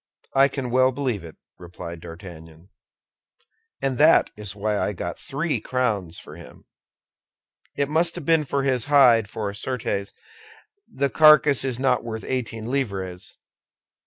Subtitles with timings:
[0.33, 2.69] "I can well believe it," replied D'Artagnan,
[3.83, 6.65] "and that was why I got three crowns for him.
[7.75, 10.11] It must have been for his hide, for, certes,
[10.91, 13.37] the carcass is not worth eighteen livres.